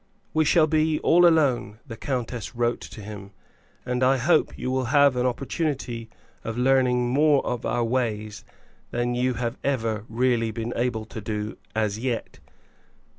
"We 0.33 0.45
shall 0.45 0.65
be 0.65 0.97
all 1.01 1.27
alone," 1.27 1.77
the 1.85 1.95
countess 1.95 2.55
wrote 2.55 2.81
to 2.81 3.01
him, 3.01 3.33
"and 3.85 4.01
I 4.01 4.17
hope 4.17 4.57
you 4.57 4.71
will 4.71 4.85
have 4.85 5.15
an 5.15 5.27
opportunity 5.27 6.09
of 6.43 6.57
learning 6.57 7.09
more 7.09 7.45
of 7.45 7.67
our 7.67 7.83
ways 7.83 8.43
than 8.89 9.13
you 9.13 9.35
have 9.35 9.59
ever 9.63 10.03
really 10.09 10.49
been 10.49 10.73
able 10.75 11.05
to 11.05 11.21
do 11.21 11.55
as 11.75 11.99
yet." 11.99 12.39